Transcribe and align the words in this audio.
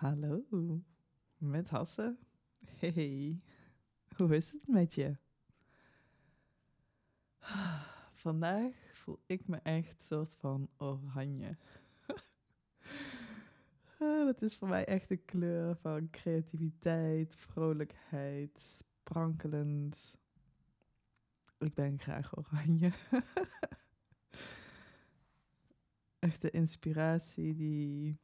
Hallo, 0.00 0.44
met 1.38 1.68
Hasse. 1.68 2.16
Hey, 2.64 3.42
hoe 4.16 4.36
is 4.36 4.50
het 4.50 4.68
met 4.68 4.94
je? 4.94 5.16
Vandaag 8.12 8.74
voel 8.92 9.20
ik 9.26 9.48
me 9.48 9.56
echt 9.56 10.02
soort 10.02 10.34
van 10.34 10.70
oranje. 10.76 11.56
Ah, 13.98 14.24
dat 14.24 14.42
is 14.42 14.56
voor 14.56 14.68
mij 14.68 14.86
echt 14.86 15.10
een 15.10 15.24
kleur 15.24 15.76
van 15.76 16.10
creativiteit, 16.10 17.34
vrolijkheid, 17.34 18.60
sprankelend. 18.60 20.16
Ik 21.58 21.74
ben 21.74 21.98
graag 21.98 22.38
oranje. 22.38 22.92
echt 26.18 26.42
de 26.42 26.50
inspiratie 26.50 27.54
die 27.54 28.18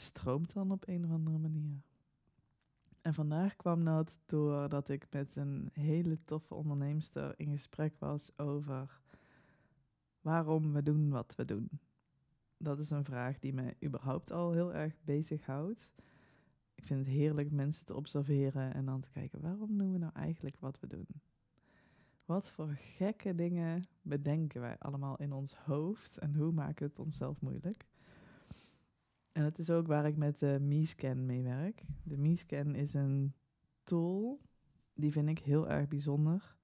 stroomt 0.00 0.52
dan 0.52 0.70
op 0.70 0.88
een 0.88 1.04
of 1.04 1.10
andere 1.10 1.38
manier. 1.38 1.82
En 3.00 3.14
vandaag 3.14 3.56
kwam 3.56 3.84
dat 3.84 4.20
doordat 4.26 4.88
ik 4.88 5.06
met 5.10 5.36
een 5.36 5.70
hele 5.72 6.18
toffe 6.24 6.54
onderneemster 6.54 7.34
in 7.36 7.50
gesprek 7.50 7.94
was 7.98 8.38
over 8.38 9.00
waarom 10.20 10.72
we 10.72 10.82
doen 10.82 11.10
wat 11.10 11.34
we 11.36 11.44
doen. 11.44 11.68
Dat 12.56 12.78
is 12.78 12.90
een 12.90 13.04
vraag 13.04 13.38
die 13.38 13.54
mij 13.54 13.76
überhaupt 13.84 14.32
al 14.32 14.52
heel 14.52 14.74
erg 14.74 14.94
bezighoudt. 15.04 15.92
Ik 16.74 16.84
vind 16.84 17.00
het 17.00 17.08
heerlijk 17.08 17.50
mensen 17.50 17.84
te 17.84 17.94
observeren 17.94 18.74
en 18.74 18.84
dan 18.84 19.00
te 19.00 19.10
kijken 19.10 19.40
waarom 19.40 19.78
doen 19.78 19.92
we 19.92 19.98
nou 19.98 20.12
eigenlijk 20.14 20.56
wat 20.58 20.80
we 20.80 20.86
doen. 20.86 21.06
Wat 22.24 22.50
voor 22.50 22.68
gekke 22.68 23.34
dingen 23.34 23.84
bedenken 24.02 24.60
wij 24.60 24.78
allemaal 24.78 25.16
in 25.16 25.32
ons 25.32 25.54
hoofd 25.54 26.18
en 26.18 26.34
hoe 26.34 26.52
maken 26.52 26.82
we 26.82 26.90
het 26.90 26.98
onszelf 26.98 27.40
moeilijk? 27.40 27.86
En 29.36 29.44
het 29.44 29.58
is 29.58 29.70
ook 29.70 29.86
waar 29.86 30.06
ik 30.06 30.16
met 30.16 30.38
de 30.38 30.58
MeScan 30.60 31.26
mee 31.26 31.42
werk. 31.42 31.82
De 32.02 32.16
MeScan 32.16 32.74
is 32.74 32.94
een 32.94 33.34
tool, 33.82 34.40
die 34.94 35.12
vind 35.12 35.28
ik 35.28 35.38
heel 35.38 35.68
erg 35.68 35.88
bijzonder, 35.88 36.56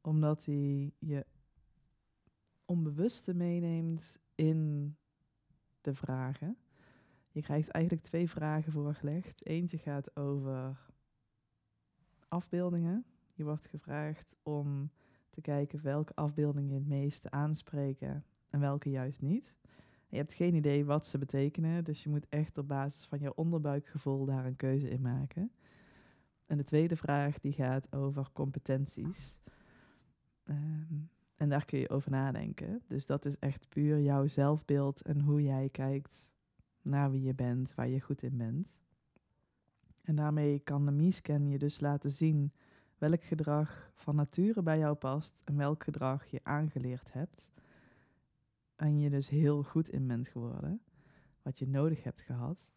omdat 0.00 0.44
hij 0.44 0.92
je 0.98 1.26
onbewuste 2.64 3.34
meeneemt 3.34 4.18
in 4.34 4.94
de 5.80 5.94
vragen. 5.94 6.56
Je 7.28 7.42
krijgt 7.42 7.68
eigenlijk 7.68 8.04
twee 8.04 8.30
vragen 8.30 8.72
voorgelegd. 8.72 9.46
Eentje 9.46 9.78
gaat 9.78 10.16
over 10.16 10.90
afbeeldingen. 12.28 13.04
Je 13.34 13.44
wordt 13.44 13.66
gevraagd 13.66 14.34
om 14.42 14.90
te 15.30 15.40
kijken 15.40 15.82
welke 15.82 16.14
afbeeldingen 16.14 16.68
je 16.68 16.74
het 16.74 16.88
meeste 16.88 17.30
aanspreken 17.30 18.24
en 18.50 18.60
welke 18.60 18.90
juist 18.90 19.20
niet. 19.20 19.56
Je 20.16 20.22
hebt 20.22 20.34
geen 20.34 20.54
idee 20.54 20.84
wat 20.84 21.06
ze 21.06 21.18
betekenen, 21.18 21.84
dus 21.84 22.02
je 22.02 22.08
moet 22.08 22.28
echt 22.28 22.58
op 22.58 22.68
basis 22.68 23.04
van 23.04 23.20
je 23.20 23.34
onderbuikgevoel 23.34 24.24
daar 24.24 24.44
een 24.44 24.56
keuze 24.56 24.88
in 24.88 25.00
maken. 25.00 25.50
En 26.46 26.56
de 26.56 26.64
tweede 26.64 26.96
vraag 26.96 27.38
die 27.38 27.52
gaat 27.52 27.92
over 27.92 28.30
competenties. 28.32 29.40
Ehm, 30.44 30.94
en 31.34 31.48
daar 31.48 31.64
kun 31.64 31.78
je 31.78 31.88
over 31.88 32.10
nadenken. 32.10 32.82
Dus 32.86 33.06
dat 33.06 33.24
is 33.24 33.38
echt 33.38 33.68
puur 33.68 34.00
jouw 34.00 34.26
zelfbeeld 34.26 35.02
en 35.02 35.20
hoe 35.20 35.42
jij 35.42 35.68
kijkt 35.68 36.32
naar 36.82 37.10
wie 37.10 37.22
je 37.22 37.34
bent, 37.34 37.74
waar 37.74 37.88
je 37.88 38.00
goed 38.00 38.22
in 38.22 38.36
bent. 38.36 38.76
En 40.02 40.16
daarmee 40.16 40.58
kan 40.58 40.84
de 40.84 40.92
MeScan 40.92 41.48
je 41.48 41.58
dus 41.58 41.80
laten 41.80 42.10
zien 42.10 42.52
welk 42.98 43.24
gedrag 43.24 43.90
van 43.94 44.16
nature 44.16 44.62
bij 44.62 44.78
jou 44.78 44.94
past 44.94 45.34
en 45.44 45.56
welk 45.56 45.84
gedrag 45.84 46.26
je 46.26 46.40
aangeleerd 46.42 47.12
hebt 47.12 47.48
en 48.76 48.98
je 48.98 49.10
dus 49.10 49.28
heel 49.28 49.62
goed 49.62 49.88
in 49.88 50.06
bent 50.06 50.28
geworden, 50.28 50.80
wat 51.42 51.58
je 51.58 51.68
nodig 51.68 52.02
hebt 52.02 52.20
gehad, 52.20 52.70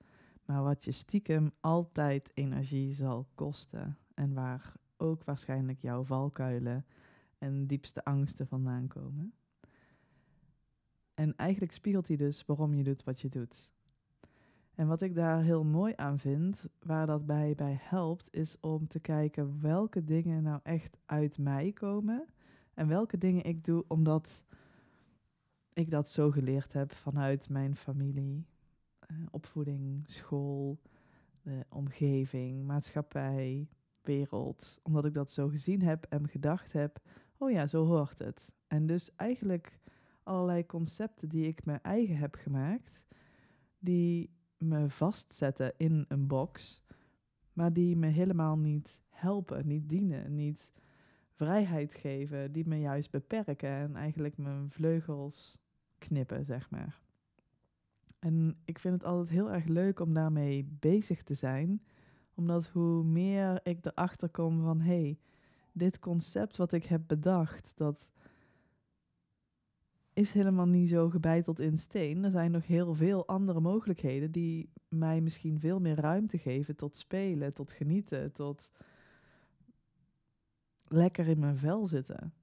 maar 0.46 0.64
wat 0.64 0.84
je 0.84 0.92
stiekem 0.92 1.52
altijd 1.60 2.32
energie 2.34 2.94
zal 2.94 3.28
kosten 3.36 3.98
en 4.14 4.34
waar 4.34 4.74
ook 4.98 5.24
waarschijnlijk 5.24 5.80
jouw 5.80 6.04
valkuilen 6.04 6.86
en 7.38 7.68
diepste 7.68 8.04
angsten 8.04 8.48
vandaan 8.48 8.88
komen. 8.88 9.34
En 11.14 11.36
eigenlijk 11.36 11.72
spiegelt 11.72 12.08
hij 12.08 12.18
dus 12.18 12.46
waarom 12.46 12.74
je 12.74 12.84
doet 12.84 13.04
wat 13.04 13.20
je 13.22 13.30
doet. 13.30 13.72
En 14.76 14.88
wat 14.88 15.02
ik 15.02 15.16
daar 15.16 15.42
heel 15.42 15.64
mooi 15.64 15.94
aan 15.96 16.20
vind, 16.20 16.66
waar 16.80 17.08
dat 17.08 17.26
bij, 17.26 17.56
bij 17.56 17.78
helpt, 17.82 18.28
is 18.36 18.60
om 18.60 18.88
te 18.88 19.00
kijken 19.00 19.62
welke 19.62 20.04
dingen 20.04 20.44
nou 20.44 20.60
echt 20.64 20.98
uit 21.06 21.38
mij 21.38 21.72
komen 21.72 22.28
en 22.74 22.88
welke 22.88 23.18
dingen 23.18 23.44
ik 23.44 23.64
doe 23.66 23.86
omdat 23.88 24.44
ik 25.80 25.92
dat 25.92 26.10
zo 26.10 26.32
geleerd 26.32 26.74
heb 26.74 26.94
vanuit 26.94 27.50
mijn 27.50 27.76
familie, 27.76 28.46
uh, 29.12 29.18
opvoeding, 29.32 30.04
school, 30.08 30.80
omgeving, 31.70 32.66
maatschappij, 32.66 33.68
wereld. 34.02 34.80
Omdat 34.84 35.06
ik 35.06 35.14
dat 35.14 35.32
zo 35.32 35.48
gezien 35.48 35.82
heb 35.82 36.06
en 36.10 36.30
gedacht 36.30 36.74
heb, 36.74 37.00
oh 37.38 37.52
ja, 37.52 37.68
zo 37.68 37.86
hoort 37.86 38.20
het. 38.20 38.52
En 38.68 38.86
dus 38.86 39.16
eigenlijk 39.16 39.80
allerlei 40.24 40.66
concepten 40.66 41.30
die 41.30 41.48
ik 41.48 41.66
mijn 41.66 41.82
eigen 41.82 42.18
heb 42.18 42.36
gemaakt, 42.36 43.06
die 43.80 44.30
me 44.58 44.90
vastzetten 44.90 45.74
in 45.78 46.06
een 46.08 46.28
box, 46.28 46.84
maar 47.54 47.74
die 47.74 47.96
me 47.96 48.08
helemaal 48.08 48.58
niet 48.58 49.02
helpen, 49.10 49.68
niet 49.68 49.90
dienen, 49.90 50.36
niet 50.36 50.72
vrijheid 51.30 51.96
geven, 51.96 52.52
die 52.52 52.68
me 52.68 52.80
juist 52.80 53.12
beperken 53.12 53.70
en 53.70 53.96
eigenlijk 53.96 54.38
mijn 54.38 54.72
vleugels 54.72 55.60
knippen, 56.00 56.46
zeg 56.46 56.70
maar. 56.70 57.00
En 58.20 58.58
ik 58.66 58.80
vind 58.80 58.94
het 58.94 59.04
altijd 59.04 59.30
heel 59.30 59.52
erg 59.52 59.66
leuk 59.66 60.00
om 60.00 60.14
daarmee 60.14 60.66
bezig 60.80 61.24
te 61.24 61.34
zijn, 61.34 61.82
omdat 62.34 62.68
hoe 62.68 63.04
meer 63.04 63.60
ik 63.64 63.86
erachter 63.86 64.30
kom 64.30 64.62
van 64.62 64.82
hé, 64.82 65.02
hey, 65.02 65.20
dit 65.72 66.00
concept 66.00 66.58
wat 66.58 66.72
ik 66.72 66.86
heb 66.86 67.02
bedacht, 67.08 67.72
dat 67.76 68.10
is 70.14 70.32
helemaal 70.32 70.68
niet 70.68 70.90
zo 70.90 71.10
gebeiteld 71.10 71.60
in 71.60 71.78
steen. 71.78 72.24
Er 72.24 72.32
zijn 72.32 72.52
nog 72.52 72.68
heel 72.68 72.94
veel 72.94 73.28
andere 73.28 73.60
mogelijkheden 73.60 74.32
die 74.32 74.70
mij 74.88 75.22
misschien 75.22 75.60
veel 75.60 75.80
meer 75.80 75.96
ruimte 75.96 76.38
geven 76.38 76.76
tot 76.76 76.98
spelen, 76.98 77.54
tot 77.54 77.72
genieten, 77.72 78.32
tot 78.32 78.72
lekker 80.88 81.28
in 81.28 81.40
mijn 81.40 81.58
vel 81.58 81.88
zitten. 81.88 82.34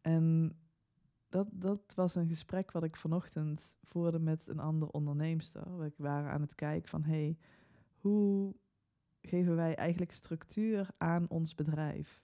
En 0.00 0.56
dat, 1.32 1.48
dat 1.52 1.94
was 1.94 2.14
een 2.14 2.28
gesprek 2.28 2.72
wat 2.72 2.82
ik 2.82 2.96
vanochtend 2.96 3.78
voerde 3.82 4.18
met 4.18 4.48
een 4.48 4.58
andere 4.58 4.92
onderneemster. 4.92 5.78
We 5.78 5.92
waren 5.96 6.30
aan 6.30 6.40
het 6.40 6.54
kijken 6.54 6.88
van, 6.88 7.02
hey, 7.02 7.38
hoe 7.96 8.54
geven 9.20 9.56
wij 9.56 9.74
eigenlijk 9.74 10.12
structuur 10.12 10.88
aan 10.96 11.28
ons 11.28 11.54
bedrijf? 11.54 12.22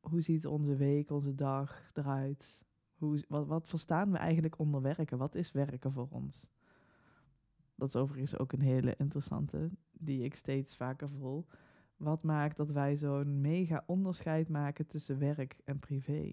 Hoe 0.00 0.20
ziet 0.20 0.46
onze 0.46 0.76
week, 0.76 1.10
onze 1.10 1.34
dag 1.34 1.90
eruit? 1.94 2.64
Hoe, 2.94 3.24
wat, 3.28 3.46
wat 3.46 3.68
verstaan 3.68 4.10
we 4.10 4.18
eigenlijk 4.18 4.58
onder 4.58 4.82
werken? 4.82 5.18
Wat 5.18 5.34
is 5.34 5.52
werken 5.52 5.92
voor 5.92 6.08
ons? 6.10 6.46
Dat 7.74 7.88
is 7.88 7.96
overigens 7.96 8.38
ook 8.38 8.52
een 8.52 8.60
hele 8.60 8.94
interessante, 8.96 9.70
die 9.92 10.24
ik 10.24 10.34
steeds 10.34 10.76
vaker 10.76 11.08
voel. 11.08 11.46
Wat 11.96 12.22
maakt 12.22 12.56
dat 12.56 12.70
wij 12.70 12.96
zo'n 12.96 13.40
mega 13.40 13.82
onderscheid 13.86 14.48
maken 14.48 14.86
tussen 14.86 15.18
werk 15.18 15.56
en 15.64 15.78
privé? 15.78 16.32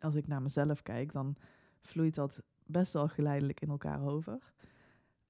Als 0.00 0.14
ik 0.14 0.26
naar 0.26 0.42
mezelf 0.42 0.82
kijk, 0.82 1.12
dan 1.12 1.36
vloeit 1.80 2.14
dat 2.14 2.42
best 2.66 2.92
wel 2.92 3.08
geleidelijk 3.08 3.60
in 3.60 3.68
elkaar 3.68 4.02
over. 4.02 4.52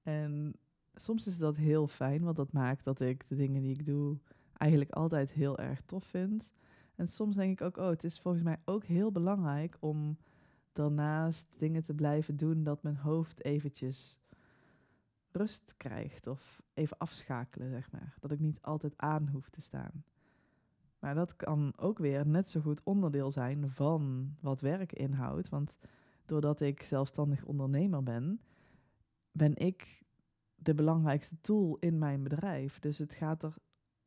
En 0.01 0.53
soms 0.95 1.27
is 1.27 1.37
dat 1.37 1.55
heel 1.55 1.87
fijn, 1.87 2.23
want 2.23 2.35
dat 2.35 2.51
maakt 2.51 2.83
dat 2.83 2.99
ik 2.99 3.27
de 3.27 3.35
dingen 3.35 3.61
die 3.61 3.71
ik 3.79 3.85
doe 3.85 4.17
eigenlijk 4.57 4.91
altijd 4.91 5.31
heel 5.31 5.57
erg 5.57 5.81
tof 5.81 6.03
vind. 6.03 6.53
En 6.95 7.07
soms 7.07 7.35
denk 7.35 7.59
ik 7.59 7.65
ook, 7.65 7.77
oh, 7.77 7.89
het 7.89 8.03
is 8.03 8.19
volgens 8.19 8.43
mij 8.43 8.57
ook 8.65 8.83
heel 8.83 9.11
belangrijk 9.11 9.77
om 9.79 10.17
daarnaast 10.73 11.45
dingen 11.57 11.83
te 11.83 11.93
blijven 11.93 12.37
doen 12.37 12.63
dat 12.63 12.83
mijn 12.83 12.97
hoofd 12.97 13.43
eventjes 13.43 14.19
rust 15.31 15.73
krijgt 15.77 16.27
of 16.27 16.61
even 16.73 16.97
afschakelen, 16.97 17.69
zeg 17.69 17.91
maar. 17.91 18.15
Dat 18.19 18.31
ik 18.31 18.39
niet 18.39 18.61
altijd 18.61 18.93
aan 18.97 19.27
hoef 19.27 19.49
te 19.49 19.61
staan. 19.61 20.03
Maar 20.99 21.15
dat 21.15 21.35
kan 21.35 21.73
ook 21.77 21.97
weer 21.97 22.27
net 22.27 22.49
zo 22.49 22.59
goed 22.59 22.83
onderdeel 22.83 23.31
zijn 23.31 23.69
van 23.69 24.33
wat 24.39 24.61
werk 24.61 24.93
inhoudt. 24.93 25.49
Want 25.49 25.77
doordat 26.25 26.61
ik 26.61 26.83
zelfstandig 26.83 27.45
ondernemer 27.45 28.03
ben, 28.03 28.41
ben 29.31 29.55
ik 29.55 30.03
de 30.55 30.73
belangrijkste 30.73 31.35
tool 31.41 31.77
in 31.79 31.97
mijn 31.97 32.23
bedrijf. 32.23 32.79
Dus 32.79 32.97
het 32.97 33.13
gaat 33.13 33.43
er 33.43 33.55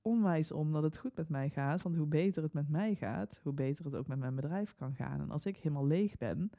onwijs 0.03 0.53
om 0.53 0.73
dat 0.73 0.83
het 0.83 0.99
goed 0.99 1.17
met 1.17 1.29
mij 1.29 1.50
gaat. 1.50 1.83
Want 1.83 1.97
hoe 1.97 2.06
beter 2.06 2.43
het 2.43 2.53
met 2.53 2.69
mij 2.69 2.94
gaat, 2.94 3.41
hoe 3.43 3.53
beter 3.53 3.85
het 3.85 3.94
ook 3.94 4.06
met 4.06 4.19
mijn 4.19 4.35
bedrijf 4.35 4.75
kan 4.75 4.94
gaan. 4.94 5.21
En 5.21 5.31
als 5.31 5.47
ik 5.47 5.56
helemaal 5.56 5.87
leeg 5.87 6.17
ben, 6.17 6.50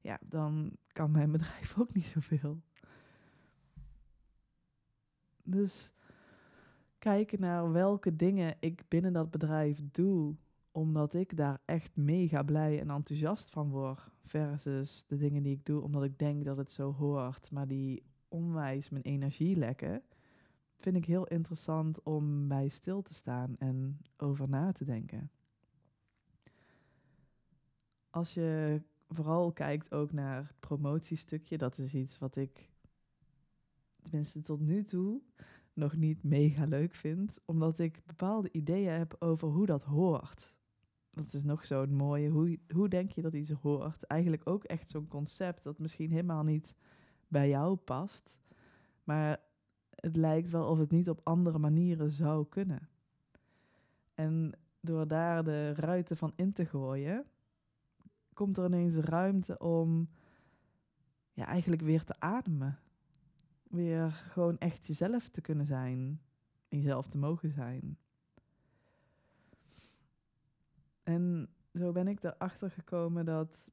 ja, 0.00 0.18
dan 0.24 0.76
kan 0.92 1.10
mijn 1.10 1.32
bedrijf 1.36 1.78
ook 1.78 1.94
niet 1.94 2.04
zoveel. 2.04 2.60
Dus 5.42 5.92
kijken 7.00 7.40
naar 7.40 7.72
welke 7.72 8.16
dingen 8.16 8.56
ik 8.58 8.82
binnen 8.88 9.12
dat 9.12 9.30
bedrijf 9.30 9.80
doe, 9.92 10.34
omdat 10.70 11.14
ik 11.14 11.36
daar 11.36 11.60
echt 11.64 11.96
mega 11.96 12.42
blij 12.42 12.80
en 12.80 12.90
enthousiast 12.90 13.50
van 13.50 13.70
word, 13.70 14.00
versus 14.24 15.04
de 15.06 15.16
dingen 15.16 15.42
die 15.42 15.56
ik 15.56 15.66
doe 15.66 15.82
omdat 15.82 16.04
ik 16.04 16.18
denk 16.18 16.44
dat 16.44 16.56
het 16.56 16.72
zo 16.72 16.92
hoort, 16.92 17.50
maar 17.50 17.66
die 17.66 18.02
onwijs 18.28 18.88
mijn 18.90 19.04
energie 19.04 19.56
lekken, 19.56 20.02
vind 20.78 20.96
ik 20.96 21.04
heel 21.04 21.26
interessant 21.26 22.02
om 22.02 22.48
bij 22.48 22.68
stil 22.68 23.02
te 23.02 23.14
staan 23.14 23.56
en 23.58 24.00
over 24.16 24.48
na 24.48 24.72
te 24.72 24.84
denken. 24.84 25.30
Als 28.10 28.34
je 28.34 28.82
vooral 29.08 29.52
kijkt 29.52 29.92
ook 29.92 30.12
naar 30.12 30.46
het 30.46 30.60
promotiestukje, 30.60 31.58
dat 31.58 31.78
is 31.78 31.94
iets 31.94 32.18
wat 32.18 32.36
ik 32.36 32.68
tenminste 34.02 34.42
tot 34.42 34.60
nu 34.60 34.84
toe 34.84 35.20
nog 35.72 35.96
niet 35.96 36.22
mega 36.22 36.64
leuk 36.64 36.94
vind, 36.94 37.38
omdat 37.44 37.78
ik 37.78 38.02
bepaalde 38.06 38.48
ideeën 38.52 38.92
heb 38.92 39.16
over 39.18 39.48
hoe 39.48 39.66
dat 39.66 39.84
hoort. 39.84 40.56
Dat 41.10 41.32
is 41.32 41.42
nog 41.42 41.66
zo'n 41.66 41.94
mooie, 41.94 42.28
hoe, 42.28 42.58
hoe 42.74 42.88
denk 42.88 43.10
je 43.10 43.22
dat 43.22 43.34
iets 43.34 43.50
hoort? 43.50 44.02
Eigenlijk 44.02 44.48
ook 44.48 44.64
echt 44.64 44.90
zo'n 44.90 45.08
concept 45.08 45.62
dat 45.62 45.78
misschien 45.78 46.10
helemaal 46.10 46.44
niet 46.44 46.76
bij 47.28 47.48
jou 47.48 47.76
past, 47.76 48.38
maar 49.04 49.40
het 49.90 50.16
lijkt 50.16 50.50
wel 50.50 50.66
of 50.68 50.78
het 50.78 50.90
niet 50.90 51.08
op 51.08 51.20
andere 51.22 51.58
manieren 51.58 52.10
zou 52.10 52.46
kunnen. 52.48 52.88
En 54.14 54.52
door 54.80 55.08
daar 55.08 55.44
de 55.44 55.74
ruiten 55.74 56.16
van 56.16 56.32
in 56.36 56.52
te 56.52 56.66
gooien, 56.66 57.24
komt 58.32 58.58
er 58.58 58.64
ineens 58.64 58.96
ruimte 58.96 59.58
om 59.58 60.08
ja, 61.32 61.46
eigenlijk 61.46 61.82
weer 61.82 62.04
te 62.04 62.20
ademen. 62.20 62.78
Weer 63.70 64.10
gewoon 64.10 64.58
echt 64.58 64.86
jezelf 64.86 65.28
te 65.28 65.40
kunnen 65.40 65.66
zijn. 65.66 66.20
Jezelf 66.68 67.08
te 67.08 67.18
mogen 67.18 67.52
zijn. 67.52 67.98
En 71.02 71.48
zo 71.74 71.92
ben 71.92 72.08
ik 72.08 72.22
erachter 72.22 72.70
gekomen 72.70 73.24
dat 73.24 73.66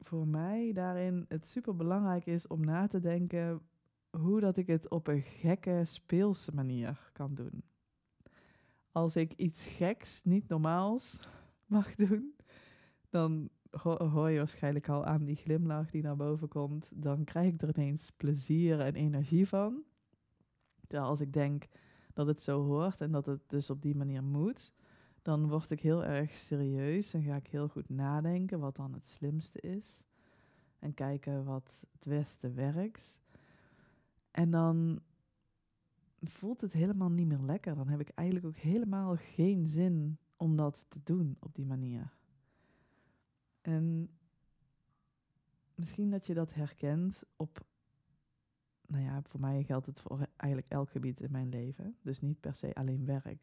voor 0.00 0.26
mij 0.26 0.72
daarin 0.72 1.24
het 1.28 1.46
super 1.46 1.76
belangrijk 1.76 2.26
is 2.26 2.46
om 2.46 2.64
na 2.64 2.86
te 2.86 3.00
denken 3.00 3.62
hoe 4.10 4.40
dat 4.40 4.56
ik 4.56 4.66
het 4.66 4.88
op 4.88 5.06
een 5.06 5.22
gekke, 5.22 5.84
speelse 5.84 6.52
manier 6.54 7.10
kan 7.12 7.34
doen. 7.34 7.64
Als 8.92 9.16
ik 9.16 9.32
iets 9.32 9.66
geks, 9.66 10.24
niet 10.24 10.48
normaals 10.48 11.28
mag 11.66 11.94
doen, 11.94 12.34
dan 13.10 13.50
hoor 13.82 14.30
je 14.30 14.38
waarschijnlijk 14.38 14.88
al 14.88 15.04
aan 15.04 15.24
die 15.24 15.36
glimlach 15.36 15.90
die 15.90 16.02
naar 16.02 16.16
boven 16.16 16.48
komt. 16.48 16.90
Dan 16.94 17.24
krijg 17.24 17.52
ik 17.52 17.62
er 17.62 17.76
ineens 17.76 18.10
plezier 18.16 18.80
en 18.80 18.94
energie 18.94 19.48
van. 19.48 19.82
Terwijl 20.86 21.08
als 21.08 21.20
ik 21.20 21.32
denk 21.32 21.66
dat 22.12 22.26
het 22.26 22.42
zo 22.42 22.64
hoort 22.64 23.00
en 23.00 23.12
dat 23.12 23.26
het 23.26 23.40
dus 23.46 23.70
op 23.70 23.82
die 23.82 23.96
manier 23.96 24.22
moet, 24.22 24.72
dan 25.22 25.48
word 25.48 25.70
ik 25.70 25.80
heel 25.80 26.04
erg 26.04 26.34
serieus 26.34 27.14
en 27.14 27.22
ga 27.22 27.36
ik 27.36 27.46
heel 27.46 27.68
goed 27.68 27.88
nadenken 27.88 28.60
wat 28.60 28.76
dan 28.76 28.92
het 28.92 29.06
slimste 29.06 29.60
is. 29.60 30.02
En 30.78 30.94
kijken 30.94 31.44
wat 31.44 31.82
het 31.92 32.08
beste 32.08 32.50
werkt. 32.50 33.20
En 34.30 34.50
dan 34.50 35.00
voelt 36.20 36.60
het 36.60 36.72
helemaal 36.72 37.10
niet 37.10 37.26
meer 37.26 37.42
lekker. 37.42 37.74
Dan 37.74 37.88
heb 37.88 38.00
ik 38.00 38.08
eigenlijk 38.08 38.46
ook 38.46 38.56
helemaal 38.56 39.16
geen 39.16 39.66
zin 39.66 40.18
om 40.36 40.56
dat 40.56 40.84
te 40.88 41.00
doen 41.04 41.36
op 41.40 41.54
die 41.54 41.66
manier. 41.66 42.12
En 43.64 44.10
misschien 45.74 46.10
dat 46.10 46.26
je 46.26 46.34
dat 46.34 46.54
herkent 46.54 47.22
op, 47.36 47.66
nou 48.86 49.04
ja, 49.04 49.22
voor 49.22 49.40
mij 49.40 49.62
geldt 49.62 49.86
het 49.86 50.00
voor 50.00 50.26
eigenlijk 50.36 50.72
elk 50.72 50.90
gebied 50.90 51.20
in 51.20 51.30
mijn 51.30 51.48
leven. 51.48 51.96
Dus 52.02 52.20
niet 52.20 52.40
per 52.40 52.54
se 52.54 52.74
alleen 52.74 53.04
werk. 53.04 53.38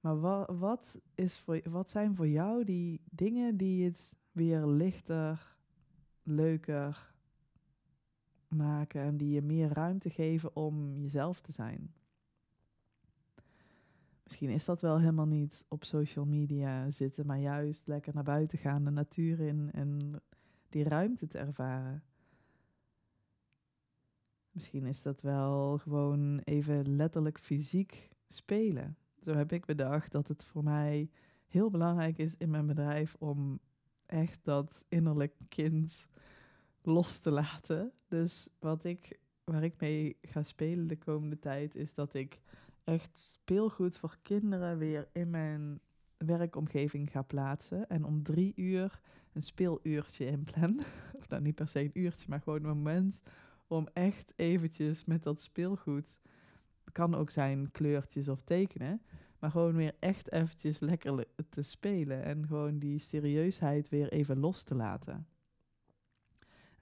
Maar 0.00 0.20
wa 0.20 0.54
wat, 0.54 1.02
is 1.14 1.38
voor, 1.38 1.60
wat 1.70 1.90
zijn 1.90 2.14
voor 2.14 2.28
jou 2.28 2.64
die 2.64 3.00
dingen 3.10 3.56
die 3.56 3.84
het 3.84 4.18
weer 4.32 4.66
lichter, 4.66 5.56
leuker 6.22 7.14
maken 8.48 9.02
en 9.02 9.16
die 9.16 9.34
je 9.34 9.42
meer 9.42 9.68
ruimte 9.68 10.10
geven 10.10 10.56
om 10.56 10.98
jezelf 10.98 11.40
te 11.40 11.52
zijn? 11.52 11.94
Misschien 14.32 14.50
is 14.50 14.64
dat 14.64 14.80
wel 14.80 14.98
helemaal 14.98 15.26
niet 15.26 15.64
op 15.68 15.84
social 15.84 16.24
media 16.24 16.90
zitten, 16.90 17.26
maar 17.26 17.38
juist 17.38 17.88
lekker 17.88 18.14
naar 18.14 18.24
buiten 18.24 18.58
gaan, 18.58 18.84
de 18.84 18.90
natuur 18.90 19.40
in 19.40 19.70
en 19.72 19.98
die 20.68 20.84
ruimte 20.84 21.26
te 21.26 21.38
ervaren. 21.38 22.02
Misschien 24.50 24.86
is 24.86 25.02
dat 25.02 25.20
wel 25.20 25.78
gewoon 25.78 26.38
even 26.38 26.96
letterlijk 26.96 27.38
fysiek 27.38 28.08
spelen. 28.26 28.96
Zo 29.20 29.34
heb 29.34 29.52
ik 29.52 29.64
bedacht 29.64 30.12
dat 30.12 30.28
het 30.28 30.44
voor 30.44 30.64
mij 30.64 31.10
heel 31.46 31.70
belangrijk 31.70 32.18
is 32.18 32.36
in 32.36 32.50
mijn 32.50 32.66
bedrijf 32.66 33.16
om 33.18 33.60
echt 34.06 34.40
dat 34.42 34.84
innerlijk 34.88 35.34
kind 35.48 36.08
los 36.82 37.18
te 37.18 37.30
laten. 37.30 37.92
Dus 38.08 38.48
wat 38.58 38.84
ik, 38.84 39.18
waar 39.44 39.64
ik 39.64 39.80
mee 39.80 40.16
ga 40.22 40.42
spelen 40.42 40.86
de 40.86 40.98
komende 40.98 41.38
tijd, 41.38 41.74
is 41.74 41.94
dat 41.94 42.14
ik 42.14 42.40
echt 42.84 43.18
speelgoed 43.18 43.98
voor 43.98 44.16
kinderen 44.22 44.78
weer 44.78 45.08
in 45.12 45.30
mijn 45.30 45.80
werkomgeving 46.16 47.10
ga 47.10 47.22
plaatsen. 47.22 47.88
En 47.88 48.04
om 48.04 48.22
drie 48.22 48.52
uur 48.56 49.00
een 49.32 49.42
speeluurtje 49.42 50.26
inplan. 50.26 50.80
of 51.18 51.28
nou 51.28 51.42
niet 51.42 51.54
per 51.54 51.68
se 51.68 51.80
een 51.80 51.98
uurtje, 51.98 52.26
maar 52.28 52.40
gewoon 52.40 52.64
een 52.64 52.76
moment 52.76 53.20
om 53.66 53.88
echt 53.92 54.32
eventjes 54.36 55.04
met 55.04 55.22
dat 55.22 55.40
speelgoed. 55.40 56.18
Het 56.84 56.92
kan 56.92 57.14
ook 57.14 57.30
zijn 57.30 57.70
kleurtjes 57.70 58.28
of 58.28 58.40
tekenen. 58.40 59.02
Maar 59.38 59.50
gewoon 59.50 59.74
weer 59.74 59.94
echt 59.98 60.32
eventjes 60.32 60.80
lekker 60.80 61.26
te 61.48 61.62
spelen. 61.62 62.22
En 62.22 62.46
gewoon 62.46 62.78
die 62.78 62.98
serieusheid 62.98 63.88
weer 63.88 64.12
even 64.12 64.38
los 64.38 64.62
te 64.62 64.74
laten. 64.74 65.26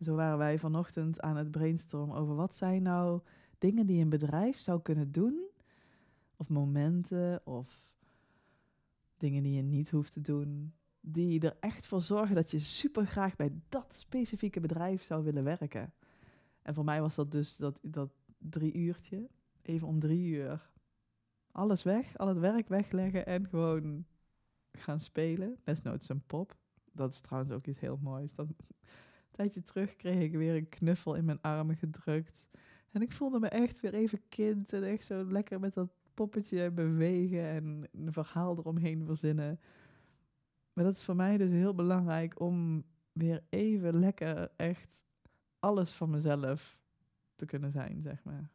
zo 0.00 0.14
waren 0.14 0.38
wij 0.38 0.58
vanochtend 0.58 1.20
aan 1.20 1.36
het 1.36 1.50
brainstormen 1.50 2.16
over 2.16 2.34
wat 2.34 2.54
zijn 2.54 2.82
nou 2.82 3.20
dingen 3.58 3.86
die 3.86 4.02
een 4.02 4.08
bedrijf 4.08 4.58
zou 4.58 4.82
kunnen 4.82 5.12
doen 5.12 5.49
of 6.40 6.48
momenten 6.48 7.40
of 7.46 7.92
dingen 9.16 9.42
die 9.42 9.52
je 9.52 9.62
niet 9.62 9.90
hoeft 9.90 10.12
te 10.12 10.20
doen. 10.20 10.74
Die 11.00 11.40
er 11.40 11.56
echt 11.60 11.86
voor 11.86 12.02
zorgen 12.02 12.34
dat 12.34 12.50
je 12.50 12.58
super 12.58 13.06
graag 13.06 13.36
bij 13.36 13.52
dat 13.68 13.94
specifieke 13.94 14.60
bedrijf 14.60 15.02
zou 15.02 15.24
willen 15.24 15.44
werken. 15.44 15.92
En 16.62 16.74
voor 16.74 16.84
mij 16.84 17.00
was 17.00 17.14
dat 17.14 17.32
dus 17.32 17.56
dat, 17.56 17.80
dat 17.82 18.10
drie 18.38 18.72
uurtje. 18.72 19.28
Even 19.62 19.86
om 19.86 20.00
drie 20.00 20.30
uur. 20.30 20.70
Alles 21.52 21.82
weg, 21.82 22.16
al 22.16 22.28
het 22.28 22.38
werk 22.38 22.68
wegleggen 22.68 23.26
en 23.26 23.48
gewoon 23.48 24.04
gaan 24.72 25.00
spelen. 25.00 25.58
Desnoods 25.64 26.08
een 26.08 26.26
pop. 26.26 26.56
Dat 26.92 27.12
is 27.12 27.20
trouwens 27.20 27.52
ook 27.52 27.66
iets 27.66 27.80
heel 27.80 27.98
moois. 28.02 28.34
Dat, 28.34 28.48
een 28.48 28.56
tijdje 29.30 29.62
terug 29.62 29.96
kreeg 29.96 30.20
ik 30.20 30.32
weer 30.32 30.54
een 30.54 30.68
knuffel 30.68 31.14
in 31.14 31.24
mijn 31.24 31.40
armen 31.40 31.76
gedrukt. 31.76 32.48
En 32.90 33.02
ik 33.02 33.12
voelde 33.12 33.38
me 33.38 33.48
echt 33.48 33.80
weer 33.80 33.94
even 33.94 34.28
kind 34.28 34.72
en 34.72 34.84
echt 34.84 35.04
zo 35.04 35.24
lekker 35.24 35.60
met 35.60 35.74
dat 35.74 35.99
poppetje 36.20 36.70
bewegen 36.70 37.44
en 37.48 37.88
een 37.92 38.12
verhaal 38.12 38.58
eromheen 38.58 39.04
verzinnen. 39.04 39.60
Maar 40.72 40.84
dat 40.84 40.96
is 40.96 41.04
voor 41.04 41.16
mij 41.16 41.36
dus 41.36 41.50
heel 41.50 41.74
belangrijk 41.74 42.40
om 42.40 42.84
weer 43.12 43.42
even 43.48 43.98
lekker 43.98 44.50
echt 44.56 44.88
alles 45.58 45.92
van 45.92 46.10
mezelf 46.10 46.78
te 47.36 47.46
kunnen 47.46 47.70
zijn, 47.70 48.02
zeg 48.02 48.24
maar. 48.24 48.50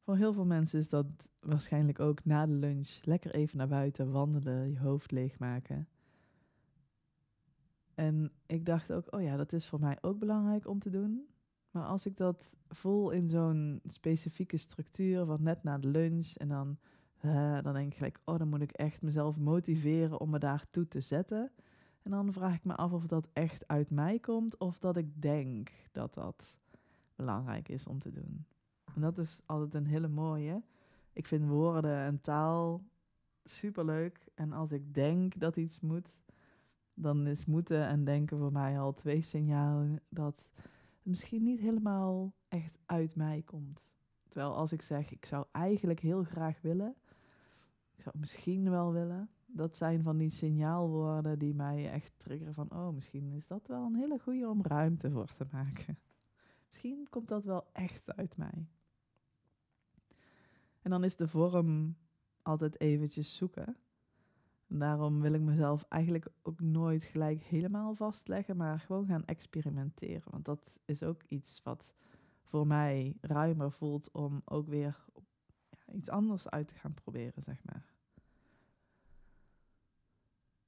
Voor 0.00 0.16
heel 0.16 0.32
veel 0.32 0.46
mensen 0.46 0.78
is 0.78 0.88
dat 0.88 1.06
waarschijnlijk 1.40 2.00
ook 2.00 2.24
na 2.24 2.46
de 2.46 2.52
lunch 2.52 2.98
lekker 3.02 3.34
even 3.34 3.58
naar 3.58 3.68
buiten 3.68 4.10
wandelen, 4.10 4.70
je 4.70 4.78
hoofd 4.78 5.10
leegmaken. 5.10 5.88
En 7.94 8.32
ik 8.46 8.66
dacht 8.66 8.92
ook, 8.92 9.14
oh 9.14 9.22
ja, 9.22 9.36
dat 9.36 9.52
is 9.52 9.66
voor 9.66 9.80
mij 9.80 9.98
ook 10.00 10.18
belangrijk 10.18 10.66
om 10.66 10.78
te 10.78 10.90
doen. 10.90 11.28
Maar 11.70 11.84
als 11.84 12.06
ik 12.06 12.16
dat 12.16 12.56
voel 12.68 13.10
in 13.10 13.28
zo'n 13.28 13.80
specifieke 13.84 14.56
structuur 14.56 15.24
van 15.24 15.42
net 15.42 15.62
na 15.62 15.78
de 15.78 15.88
lunch 15.88 16.34
en 16.36 16.48
dan, 16.48 16.78
uh, 17.24 17.62
dan 17.62 17.72
denk 17.72 17.92
ik 17.92 17.96
gelijk, 17.96 18.20
oh 18.24 18.38
dan 18.38 18.48
moet 18.48 18.60
ik 18.60 18.72
echt 18.72 19.02
mezelf 19.02 19.36
motiveren 19.36 20.20
om 20.20 20.30
me 20.30 20.38
daartoe 20.38 20.88
te 20.88 21.00
zetten. 21.00 21.50
En 22.02 22.10
dan 22.10 22.32
vraag 22.32 22.54
ik 22.54 22.64
me 22.64 22.74
af 22.74 22.92
of 22.92 23.06
dat 23.06 23.28
echt 23.32 23.68
uit 23.68 23.90
mij 23.90 24.18
komt 24.18 24.58
of 24.58 24.78
dat 24.78 24.96
ik 24.96 25.22
denk 25.22 25.70
dat 25.92 26.14
dat 26.14 26.56
belangrijk 27.16 27.68
is 27.68 27.86
om 27.86 27.98
te 27.98 28.12
doen. 28.12 28.46
En 28.94 29.00
dat 29.00 29.18
is 29.18 29.40
altijd 29.46 29.74
een 29.74 29.86
hele 29.86 30.08
mooie. 30.08 30.62
Ik 31.12 31.26
vind 31.26 31.48
woorden 31.48 31.96
en 31.96 32.20
taal 32.20 32.82
superleuk. 33.44 34.28
En 34.34 34.52
als 34.52 34.72
ik 34.72 34.94
denk 34.94 35.40
dat 35.40 35.56
iets 35.56 35.80
moet, 35.80 36.16
dan 36.94 37.26
is 37.26 37.44
moeten 37.44 37.86
en 37.86 38.04
denken 38.04 38.38
voor 38.38 38.52
mij 38.52 38.78
al 38.78 38.94
twee 38.94 39.22
signalen 39.22 40.00
dat 40.08 40.50
misschien 41.10 41.42
niet 41.42 41.60
helemaal 41.60 42.34
echt 42.48 42.78
uit 42.86 43.16
mij 43.16 43.42
komt. 43.42 43.90
Terwijl 44.28 44.54
als 44.54 44.72
ik 44.72 44.82
zeg, 44.82 45.10
ik 45.10 45.26
zou 45.26 45.46
eigenlijk 45.52 46.00
heel 46.00 46.24
graag 46.24 46.60
willen, 46.60 46.94
ik 47.96 48.02
zou 48.02 48.18
misschien 48.18 48.70
wel 48.70 48.92
willen, 48.92 49.30
dat 49.46 49.76
zijn 49.76 50.02
van 50.02 50.16
die 50.16 50.30
signaalwoorden 50.30 51.38
die 51.38 51.54
mij 51.54 51.90
echt 51.90 52.12
triggeren 52.16 52.54
van, 52.54 52.70
oh, 52.70 52.94
misschien 52.94 53.32
is 53.32 53.46
dat 53.46 53.66
wel 53.66 53.84
een 53.84 53.94
hele 53.94 54.18
goede 54.18 54.48
om 54.48 54.62
ruimte 54.62 55.10
voor 55.10 55.34
te 55.34 55.46
maken. 55.52 55.98
Misschien 56.68 57.06
komt 57.08 57.28
dat 57.28 57.44
wel 57.44 57.66
echt 57.72 58.16
uit 58.16 58.36
mij. 58.36 58.66
En 60.82 60.90
dan 60.90 61.04
is 61.04 61.16
de 61.16 61.28
vorm 61.28 61.96
altijd 62.42 62.80
eventjes 62.80 63.36
zoeken. 63.36 63.76
Daarom 64.80 65.20
wil 65.20 65.32
ik 65.32 65.40
mezelf 65.40 65.84
eigenlijk 65.88 66.26
ook 66.42 66.60
nooit 66.60 67.04
gelijk 67.04 67.42
helemaal 67.42 67.94
vastleggen, 67.94 68.56
maar 68.56 68.80
gewoon 68.80 69.06
gaan 69.06 69.24
experimenteren. 69.24 70.30
Want 70.30 70.44
dat 70.44 70.78
is 70.84 71.02
ook 71.02 71.22
iets 71.28 71.62
wat 71.62 71.94
voor 72.42 72.66
mij 72.66 73.16
ruimer 73.20 73.72
voelt 73.72 74.10
om 74.10 74.42
ook 74.44 74.66
weer 74.66 75.04
iets 75.92 76.08
anders 76.08 76.48
uit 76.48 76.68
te 76.68 76.74
gaan 76.74 76.94
proberen, 76.94 77.42
zeg 77.42 77.64
maar. 77.64 77.94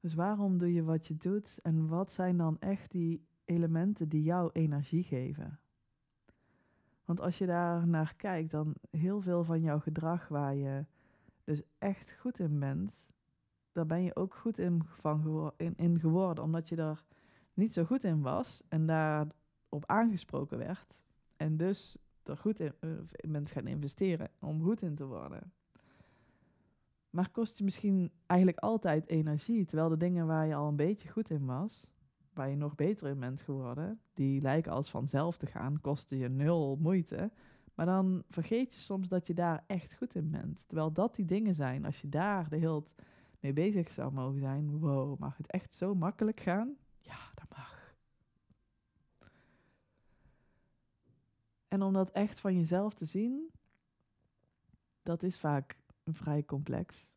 Dus 0.01 0.15
waarom 0.15 0.59
doe 0.59 0.73
je 0.73 0.83
wat 0.83 1.07
je 1.07 1.17
doet 1.17 1.59
en 1.63 1.89
wat 1.89 2.13
zijn 2.13 2.37
dan 2.37 2.59
echt 2.59 2.91
die 2.91 3.27
elementen 3.45 4.09
die 4.09 4.23
jou 4.23 4.51
energie 4.53 5.03
geven? 5.03 5.61
Want 7.05 7.21
als 7.21 7.39
je 7.39 7.47
daar 7.47 7.87
naar 7.87 8.15
kijkt, 8.17 8.51
dan 8.51 8.75
heel 8.91 9.21
veel 9.21 9.45
van 9.45 9.61
jouw 9.61 9.79
gedrag 9.79 10.29
waar 10.29 10.55
je 10.55 10.85
dus 11.45 11.63
echt 11.79 12.17
goed 12.19 12.39
in 12.39 12.59
bent, 12.59 13.09
daar 13.73 13.87
ben 13.87 14.03
je 14.03 14.17
ook 14.17 14.35
goed 14.35 14.59
in, 14.59 14.83
van 14.85 15.53
in, 15.57 15.77
in 15.77 16.01
geworden, 16.01 16.45
omdat 16.45 16.69
je 16.69 16.77
daar 16.77 17.05
niet 17.55 17.75
zo 17.75 17.85
goed 17.85 18.05
in 18.05 18.23
was 18.23 18.63
en 18.69 18.87
daarop 18.87 19.87
aangesproken 19.87 20.59
werd. 20.59 21.03
En 21.37 21.57
dus 21.57 21.99
er 22.23 22.37
goed 22.37 22.61
in, 22.61 22.73
uh, 22.81 22.91
bent 23.29 23.51
gaan 23.51 23.67
investeren 23.67 24.31
om 24.41 24.63
goed 24.63 24.83
in 24.83 24.95
te 24.95 25.07
worden. 25.07 25.53
Maar 27.11 27.31
kost 27.31 27.59
je 27.59 27.65
misschien 27.65 28.11
eigenlijk 28.27 28.59
altijd 28.59 29.09
energie, 29.09 29.65
terwijl 29.65 29.89
de 29.89 29.97
dingen 29.97 30.27
waar 30.27 30.47
je 30.47 30.55
al 30.55 30.69
een 30.69 30.77
beetje 30.77 31.09
goed 31.09 31.31
in 31.31 31.47
was, 31.47 31.91
waar 32.33 32.49
je 32.49 32.57
nog 32.57 32.75
beter 32.75 33.09
in 33.09 33.21
bent 33.21 33.43
geworden, 33.43 34.01
die 34.15 34.41
lijken 34.41 34.73
als 34.73 34.91
vanzelf 34.91 35.37
te 35.37 35.47
gaan, 35.47 35.81
kosten 35.81 36.19
je 36.19 36.29
nul 36.29 36.77
moeite. 36.81 37.31
Maar 37.75 37.87
dan 37.87 38.23
vergeet 38.29 38.75
je 38.75 38.81
soms 38.81 39.09
dat 39.09 39.27
je 39.27 39.35
daar 39.35 39.65
echt 39.67 39.95
goed 39.95 40.15
in 40.15 40.31
bent. 40.31 40.65
Terwijl 40.67 40.93
dat 40.93 41.15
die 41.15 41.25
dingen 41.25 41.55
zijn, 41.55 41.85
als 41.85 42.01
je 42.01 42.09
daar 42.09 42.49
de 42.49 42.57
hele 42.57 42.83
mee 43.43 43.53
bezig 43.53 43.91
zou 43.91 44.13
mogen 44.13 44.41
zijn, 44.41 44.79
wow, 44.79 45.19
mag 45.19 45.37
het 45.37 45.51
echt 45.51 45.75
zo 45.75 45.95
makkelijk 45.95 46.41
gaan? 46.41 46.77
Ja, 46.99 47.31
dat 47.35 47.49
mag. 47.49 47.95
En 51.69 51.83
om 51.83 51.93
dat 51.93 52.11
echt 52.11 52.41
van 52.41 52.57
jezelf 52.57 52.95
te 52.95 53.05
zien, 53.05 53.51
dat 55.03 55.23
is 55.23 55.39
vaak 55.39 55.79
vrij 56.05 56.45
complex. 56.45 57.17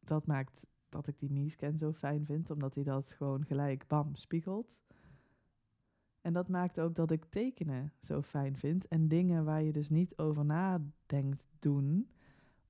Dat 0.00 0.26
maakt 0.26 0.66
dat 0.88 1.06
ik 1.06 1.18
die 1.18 1.30
Miescan 1.30 1.78
zo 1.78 1.92
fijn 1.92 2.24
vind, 2.24 2.50
omdat 2.50 2.74
hij 2.74 2.84
dat 2.84 3.12
gewoon 3.12 3.44
gelijk 3.44 3.86
bam 3.86 4.14
spiegelt. 4.14 4.74
En 6.20 6.32
dat 6.32 6.48
maakt 6.48 6.80
ook 6.80 6.94
dat 6.94 7.10
ik 7.10 7.24
tekenen 7.24 7.92
zo 8.00 8.22
fijn 8.22 8.56
vind 8.56 8.88
en 8.88 9.08
dingen 9.08 9.44
waar 9.44 9.62
je 9.62 9.72
dus 9.72 9.90
niet 9.90 10.18
over 10.18 10.44
nadenkt 10.44 11.44
doen, 11.58 12.10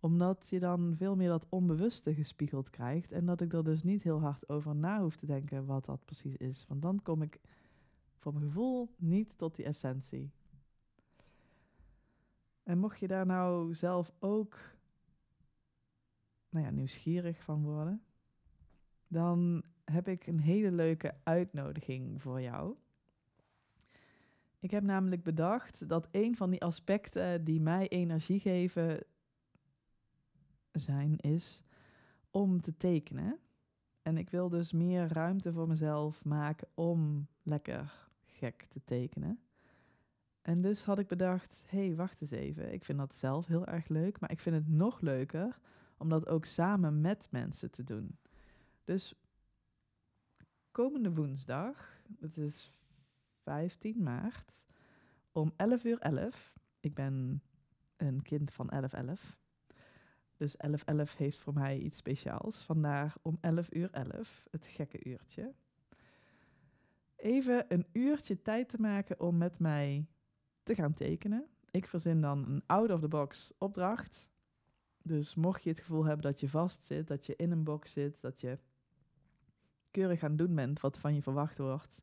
omdat 0.00 0.48
je 0.48 0.60
dan 0.60 0.94
veel 0.96 1.16
meer 1.16 1.28
dat 1.28 1.46
onbewuste 1.48 2.14
gespiegeld 2.14 2.70
krijgt 2.70 3.12
en 3.12 3.26
dat 3.26 3.40
ik 3.40 3.52
er 3.52 3.64
dus 3.64 3.82
niet 3.82 4.02
heel 4.02 4.20
hard 4.20 4.48
over 4.48 4.76
na 4.76 5.00
hoef 5.00 5.16
te 5.16 5.26
denken 5.26 5.66
wat 5.66 5.84
dat 5.84 6.04
precies 6.04 6.36
is. 6.36 6.64
Want 6.68 6.82
dan 6.82 7.02
kom 7.02 7.22
ik 7.22 7.40
voor 8.16 8.32
mijn 8.32 8.44
gevoel 8.46 8.88
niet 8.96 9.38
tot 9.38 9.56
die 9.56 9.64
essentie. 9.64 10.30
En 12.62 12.78
mocht 12.78 13.00
je 13.00 13.06
daar 13.06 13.26
nou 13.26 13.74
zelf 13.74 14.12
ook 14.18 14.58
nou 16.50 16.64
ja, 16.64 16.70
nieuwsgierig 16.70 17.42
van 17.42 17.62
worden, 17.62 18.02
dan 19.08 19.62
heb 19.84 20.08
ik 20.08 20.26
een 20.26 20.40
hele 20.40 20.72
leuke 20.72 21.14
uitnodiging 21.22 22.22
voor 22.22 22.40
jou. 22.40 22.74
Ik 24.58 24.70
heb 24.70 24.82
namelijk 24.82 25.22
bedacht 25.22 25.88
dat 25.88 26.08
een 26.10 26.36
van 26.36 26.50
die 26.50 26.62
aspecten 26.62 27.44
die 27.44 27.60
mij 27.60 27.88
energie 27.88 28.40
geven 28.40 29.04
zijn, 30.78 31.16
is 31.16 31.64
om 32.30 32.60
te 32.60 32.76
tekenen. 32.76 33.38
En 34.02 34.16
ik 34.16 34.30
wil 34.30 34.48
dus 34.48 34.72
meer 34.72 35.12
ruimte 35.12 35.52
voor 35.52 35.68
mezelf 35.68 36.24
maken 36.24 36.68
om 36.74 37.26
lekker 37.42 38.08
gek 38.24 38.66
te 38.68 38.80
tekenen. 38.84 39.40
En 40.42 40.60
dus 40.60 40.84
had 40.84 40.98
ik 40.98 41.06
bedacht, 41.06 41.64
hé, 41.66 41.86
hey, 41.86 41.96
wacht 41.96 42.20
eens 42.20 42.30
even. 42.30 42.72
Ik 42.72 42.84
vind 42.84 42.98
dat 42.98 43.14
zelf 43.14 43.46
heel 43.46 43.66
erg 43.66 43.88
leuk, 43.88 44.20
maar 44.20 44.30
ik 44.30 44.40
vind 44.40 44.56
het 44.56 44.68
nog 44.68 45.00
leuker 45.00 45.58
om 45.96 46.08
dat 46.08 46.26
ook 46.26 46.44
samen 46.44 47.00
met 47.00 47.28
mensen 47.30 47.70
te 47.70 47.84
doen. 47.84 48.18
Dus 48.84 49.14
komende 50.70 51.14
woensdag, 51.14 52.00
het 52.20 52.36
is 52.36 52.72
15 53.42 54.02
maart, 54.02 54.64
om 55.32 55.52
11 55.56 55.84
uur 55.84 55.98
11. 55.98 56.54
Ik 56.80 56.94
ben 56.94 57.42
een 57.96 58.22
kind 58.22 58.52
van 58.52 58.66
1111. 58.66 59.38
Dus 60.36 60.56
1111 60.56 61.16
heeft 61.16 61.38
voor 61.38 61.54
mij 61.54 61.78
iets 61.78 61.96
speciaals. 61.96 62.62
Vandaar 62.62 63.14
om 63.22 63.38
11 63.40 63.74
uur 63.74 63.90
11, 63.90 64.44
het 64.50 64.66
gekke 64.66 65.04
uurtje. 65.04 65.54
Even 67.16 67.64
een 67.68 67.86
uurtje 67.92 68.42
tijd 68.42 68.68
te 68.68 68.80
maken 68.80 69.20
om 69.20 69.36
met 69.36 69.58
mij 69.58 70.06
te 70.62 70.74
gaan 70.74 70.94
tekenen. 70.94 71.46
Ik 71.70 71.86
verzin 71.86 72.20
dan 72.20 72.48
een 72.48 72.62
out-of-the-box 72.66 73.52
opdracht. 73.58 74.30
Dus 75.02 75.34
mocht 75.34 75.62
je 75.62 75.70
het 75.70 75.80
gevoel 75.80 76.04
hebben 76.04 76.22
dat 76.22 76.40
je 76.40 76.48
vast 76.48 76.84
zit, 76.84 77.06
dat 77.06 77.26
je 77.26 77.36
in 77.36 77.50
een 77.50 77.64
box 77.64 77.92
zit, 77.92 78.20
dat 78.20 78.40
je 78.40 78.58
keurig 79.90 80.22
aan 80.22 80.28
het 80.28 80.38
doen 80.38 80.54
bent 80.54 80.80
wat 80.80 80.98
van 80.98 81.14
je 81.14 81.22
verwacht 81.22 81.58
wordt, 81.58 82.02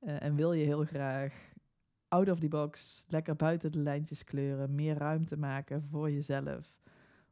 uh, 0.00 0.22
en 0.22 0.34
wil 0.36 0.52
je 0.52 0.64
heel 0.64 0.84
graag 0.84 1.52
out 2.08 2.28
of 2.28 2.38
the 2.38 2.48
box, 2.48 3.04
lekker 3.08 3.36
buiten 3.36 3.72
de 3.72 3.78
lijntjes 3.78 4.24
kleuren, 4.24 4.74
meer 4.74 4.96
ruimte 4.96 5.36
maken 5.36 5.82
voor 5.90 6.10
jezelf, 6.10 6.74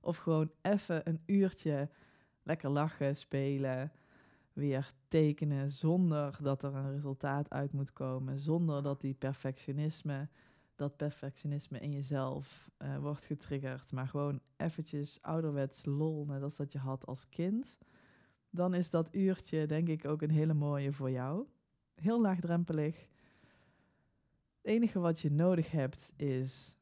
of 0.02 0.16
gewoon 0.16 0.50
even 0.62 1.08
een 1.08 1.22
uurtje 1.26 1.88
lekker 2.42 2.70
lachen, 2.70 3.16
spelen, 3.16 3.92
weer 4.52 4.92
tekenen 5.08 5.70
zonder 5.70 6.38
dat 6.42 6.62
er 6.62 6.74
een 6.74 6.92
resultaat 6.92 7.50
uit 7.50 7.72
moet 7.72 7.92
komen, 7.92 8.38
zonder 8.38 8.82
dat 8.82 9.00
die 9.00 9.14
perfectionisme 9.14 10.28
dat 10.82 10.96
perfectionisme 10.96 11.78
in 11.78 11.92
jezelf 11.92 12.70
uh, 12.78 12.98
wordt 12.98 13.26
getriggerd, 13.26 13.92
maar 13.92 14.08
gewoon 14.08 14.40
eventjes 14.56 15.18
ouderwets 15.20 15.84
lol, 15.84 16.24
net 16.26 16.42
als 16.42 16.56
dat 16.56 16.72
je 16.72 16.78
had 16.78 17.06
als 17.06 17.28
kind, 17.28 17.78
dan 18.50 18.74
is 18.74 18.90
dat 18.90 19.08
uurtje 19.14 19.66
denk 19.66 19.88
ik 19.88 20.04
ook 20.04 20.22
een 20.22 20.30
hele 20.30 20.54
mooie 20.54 20.92
voor 20.92 21.10
jou. 21.10 21.46
Heel 21.94 22.20
laagdrempelig. 22.20 22.96
Het 24.56 24.70
enige 24.72 24.98
wat 24.98 25.20
je 25.20 25.30
nodig 25.30 25.70
hebt 25.70 26.12
is 26.16 26.76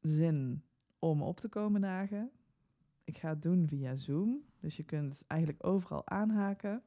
zin 0.00 0.62
om 0.98 1.22
op 1.22 1.40
te 1.40 1.48
komen 1.48 1.80
dagen. 1.80 2.30
Ik 3.04 3.18
ga 3.18 3.28
het 3.28 3.42
doen 3.42 3.68
via 3.68 3.94
Zoom, 3.94 4.42
dus 4.60 4.76
je 4.76 4.82
kunt 4.82 5.24
eigenlijk 5.26 5.66
overal 5.66 6.06
aanhaken. 6.08 6.82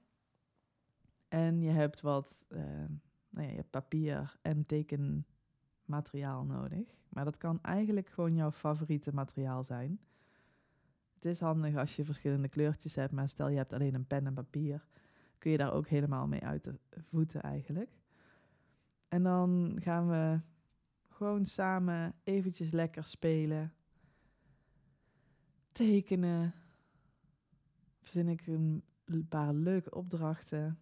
En 1.28 1.62
je 1.62 1.70
hebt 1.70 2.02
wat, 2.02 2.46
uh, 2.50 2.60
nou 3.30 3.46
ja, 3.46 3.50
je 3.50 3.56
hebt 3.56 3.70
papier 3.70 4.38
en 4.42 4.66
teken 4.66 5.26
materiaal 5.86 6.46
nodig. 6.46 6.96
Maar 7.10 7.26
dat 7.26 7.38
kan 7.38 7.60
eigenlijk 7.62 8.10
gewoon 8.10 8.36
jouw 8.36 8.52
favoriete 8.52 9.14
materiaal 9.14 9.64
zijn. 9.64 10.00
Het 11.14 11.26
is 11.26 11.40
handig 11.40 11.76
als 11.76 11.96
je 11.96 12.06
verschillende 12.06 12.48
kleurtjes 12.48 12.96
hebt, 12.96 13.12
maar 13.12 13.30
stel 13.30 13.50
je 13.50 13.58
hebt 13.58 13.74
alleen 13.74 13.94
een 13.94 14.08
pen 14.08 14.26
en 14.26 14.34
papier, 14.34 14.86
kun 15.38 15.52
je 15.52 15.58
daar 15.58 15.74
ook 15.74 15.88
helemaal 15.88 16.28
mee 16.28 16.44
uit 16.44 16.64
de 16.64 16.74
voeten 17.02 17.42
eigenlijk. 17.42 17.90
En 19.08 19.24
dan 19.24 19.78
gaan 19.80 20.10
we 20.10 20.40
gewoon 21.08 21.46
samen 21.46 22.14
eventjes 22.24 22.72
lekker 22.72 23.06
spelen, 23.06 23.74
tekenen, 25.72 26.54
verzin 28.02 28.28
ik 28.28 28.48
een 28.48 28.84
paar 29.30 29.54
leuke 29.54 29.96
opdrachten 29.96 30.80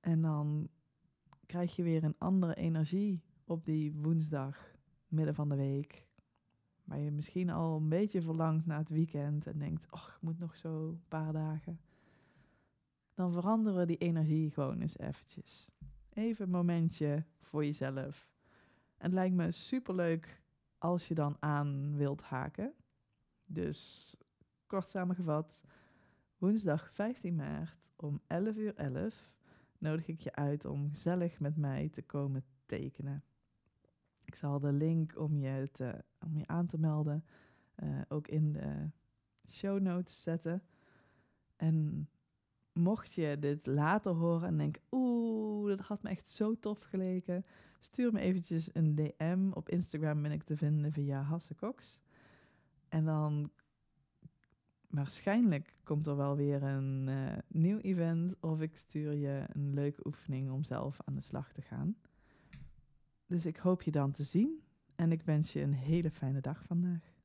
en 0.00 0.20
dan 0.20 0.68
krijg 1.46 1.76
je 1.76 1.82
weer 1.82 2.04
een 2.04 2.18
andere 2.18 2.54
energie 2.54 3.22
op 3.44 3.64
die 3.64 3.92
woensdag, 3.92 4.70
midden 5.08 5.34
van 5.34 5.48
de 5.48 5.56
week. 5.56 6.06
Waar 6.84 6.98
je 6.98 7.10
misschien 7.10 7.50
al 7.50 7.76
een 7.76 7.88
beetje 7.88 8.22
verlangt 8.22 8.66
naar 8.66 8.78
het 8.78 8.88
weekend 8.88 9.46
en 9.46 9.58
denkt, 9.58 9.90
ach, 9.90 10.14
ik 10.16 10.22
moet 10.22 10.38
nog 10.38 10.56
zo 10.56 10.88
een 10.88 11.02
paar 11.08 11.32
dagen. 11.32 11.80
Dan 13.14 13.32
veranderen 13.32 13.86
die 13.86 13.96
energie 13.96 14.50
gewoon 14.50 14.80
eens 14.80 14.98
eventjes. 14.98 15.70
Even 16.12 16.44
een 16.44 16.50
momentje 16.50 17.24
voor 17.40 17.64
jezelf. 17.64 18.28
Het 18.96 19.12
lijkt 19.12 19.34
me 19.34 19.50
superleuk 19.50 20.42
als 20.78 21.08
je 21.08 21.14
dan 21.14 21.36
aan 21.40 21.96
wilt 21.96 22.22
haken. 22.22 22.72
Dus 23.44 24.14
kort 24.70 24.88
samengevat, 24.88 25.62
woensdag 26.38 26.90
15 26.92 27.34
maart 27.34 27.76
om 27.96 28.20
11 28.26 28.56
uur 28.56 28.74
11 28.74 29.30
nodig 29.78 30.08
ik 30.08 30.20
je 30.20 30.34
uit 30.34 30.64
om 30.64 30.88
gezellig 30.88 31.40
met 31.40 31.56
mij 31.56 31.88
te 31.88 32.02
komen 32.02 32.44
tekenen. 32.66 33.24
Ik 34.24 34.34
zal 34.34 34.60
de 34.60 34.72
link 34.72 35.18
om 35.18 35.38
je, 35.38 35.68
te, 35.72 36.04
om 36.26 36.36
je 36.36 36.46
aan 36.46 36.66
te 36.66 36.78
melden 36.78 37.24
uh, 37.82 38.00
ook 38.08 38.28
in 38.28 38.52
de 38.52 38.90
show 39.48 39.80
notes 39.80 40.22
zetten. 40.22 40.62
En 41.56 42.08
mocht 42.72 43.12
je 43.12 43.36
dit 43.38 43.66
later 43.66 44.12
horen 44.12 44.48
en 44.48 44.56
denk, 44.56 44.76
oeh, 44.90 45.68
dat 45.68 45.86
had 45.86 46.02
me 46.02 46.10
echt 46.10 46.28
zo 46.28 46.58
tof 46.58 46.82
geleken, 46.82 47.44
stuur 47.78 48.12
me 48.12 48.20
eventjes 48.20 48.74
een 48.74 48.94
DM. 48.94 49.50
Op 49.52 49.68
Instagram 49.68 50.22
ben 50.22 50.32
ik 50.32 50.42
te 50.42 50.56
vinden 50.56 50.92
via 50.92 51.22
Hassecox. 51.22 52.00
En 52.88 53.04
dan 53.04 53.50
waarschijnlijk 54.90 55.74
komt 55.82 56.06
er 56.06 56.16
wel 56.16 56.36
weer 56.36 56.62
een 56.62 57.08
eh, 57.08 57.38
nieuw 57.48 57.78
event 57.78 58.34
of 58.40 58.60
ik 58.60 58.76
stuur 58.76 59.12
je 59.12 59.44
een 59.52 59.74
leuke 59.74 60.06
oefening 60.06 60.50
om 60.50 60.64
zelf 60.64 61.00
aan 61.04 61.14
de 61.14 61.20
slag 61.20 61.52
te 61.52 61.62
gaan. 61.62 61.96
Dus 63.26 63.46
ik 63.46 63.56
hoop 63.56 63.82
je 63.82 63.90
dan 63.90 64.10
te 64.10 64.24
zien 64.24 64.62
en 64.94 65.12
ik 65.12 65.22
wens 65.22 65.52
je 65.52 65.60
een 65.60 65.74
hele 65.74 66.10
fijne 66.10 66.40
dag 66.40 66.64
vandaag. 66.64 67.19